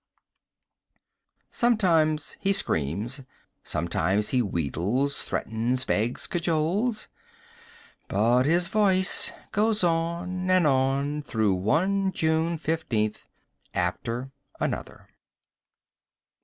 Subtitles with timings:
[1.51, 3.21] _"Sometimes he screams,
[3.63, 7.07] sometimes he wheedles, threatens, begs, cajoles...
[8.07, 13.27] but his voice goes on and on through one June 15th
[13.75, 15.07] after another.